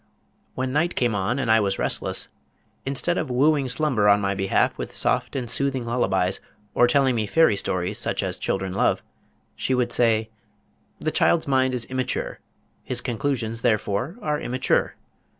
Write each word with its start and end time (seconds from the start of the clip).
When 0.55 0.73
night 0.73 0.95
came 0.95 1.13
on 1.13 1.37
and 1.37 1.51
I 1.51 1.59
was 1.59 1.77
restless 1.77 2.27
instead 2.87 3.19
of 3.19 3.29
wooing 3.29 3.69
slumber 3.69 4.09
on 4.09 4.19
my 4.19 4.33
behalf 4.33 4.75
with 4.75 4.95
soft 4.97 5.35
and 5.35 5.47
soothing 5.47 5.85
lullabies, 5.85 6.39
or 6.73 6.87
telling 6.87 7.13
me 7.13 7.27
fairy 7.27 7.55
stories 7.55 7.99
such 7.99 8.23
as 8.23 8.39
children 8.39 8.73
love, 8.73 9.03
she 9.55 9.75
would 9.75 9.91
say: 9.91 10.31
_The 11.03 11.13
child's 11.13 11.47
mind 11.47 11.75
is 11.75 11.85
immature. 11.85 12.39
His 12.83 12.99
conclusions, 12.99 13.61
therefore, 13.61 14.15
are 14.23 14.39
immature. 14.41 14.95